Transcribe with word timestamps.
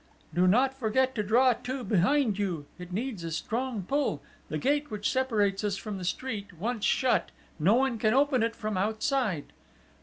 "Do 0.33 0.47
not 0.47 0.73
forget 0.73 1.13
to 1.13 1.21
draw 1.21 1.53
to 1.53 1.83
behind 1.83 2.39
you 2.39 2.65
it 2.79 2.91
needs 2.91 3.23
a 3.23 3.29
strong 3.29 3.83
pull 3.83 4.19
the 4.49 4.57
gate 4.57 4.89
which 4.89 5.11
separates 5.11 5.63
us 5.63 5.77
from 5.77 5.99
the 5.99 6.03
street: 6.03 6.53
once 6.53 6.83
shut, 6.85 7.29
no 7.59 7.75
one 7.75 7.99
can 7.99 8.15
open 8.15 8.41
it 8.41 8.55
from 8.55 8.77
outside." 8.77 9.53